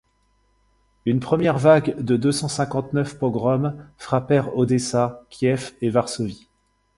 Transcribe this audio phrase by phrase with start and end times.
[1.05, 6.47] Une première vague de deux cent cinquante-neuf pogroms frappèrent Odessa, Kiev et Varsovie.